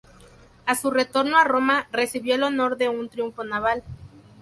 A 0.65 0.73
su 0.73 0.89
retorno 0.89 1.37
a 1.37 1.43
Roma, 1.43 1.87
recibió 1.91 2.33
el 2.33 2.41
honor 2.41 2.75
de 2.77 2.89
un 2.89 3.07
triunfo 3.07 3.43
naval. 3.43 3.83